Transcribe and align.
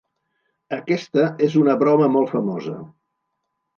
Aquesta 0.77 1.27
és 1.49 1.57
una 1.65 1.75
broma 1.83 2.09
molt 2.17 2.33
famosa. 2.33 2.79